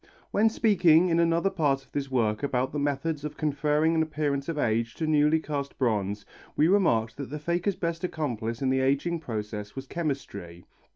When 0.31 0.49
speaking 0.49 1.09
in 1.09 1.19
another 1.19 1.51
part 1.51 1.85
of 1.85 1.91
this 1.91 2.09
work 2.09 2.41
about 2.41 2.71
the 2.71 2.79
methods 2.79 3.23
of 3.23 3.37
conferring 3.37 3.93
an 3.93 4.01
appearance 4.01 4.49
of 4.49 4.57
age 4.57 4.95
to 4.95 5.05
newly 5.05 5.39
cast 5.39 5.77
bronze, 5.77 6.25
we 6.55 6.67
remarked 6.67 7.17
that 7.17 7.29
the 7.29 7.37
faker's 7.37 7.75
best 7.75 8.03
accomplice 8.03 8.63
in 8.63 8.71
the 8.71 8.79
ageing 8.79 9.19
process 9.19 9.75
was 9.75 9.85
chemistry. 9.85 10.65